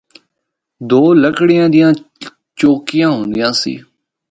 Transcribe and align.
دو 0.89 1.01
لکڑی 1.23 1.57
دیاں 1.73 1.91
چوکیاں 2.59 3.11
ہوندیاں 3.15 3.51
سی۔ 3.61 3.73